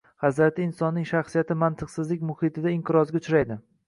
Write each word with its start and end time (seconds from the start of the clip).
hazrati 0.21 0.61
Insonning 0.67 1.03
shaxsiyati 1.09 1.57
mantiqsizlik 1.63 2.23
muhitida 2.31 2.73
inqirozga 2.79 3.21
uchraydi 3.21 3.59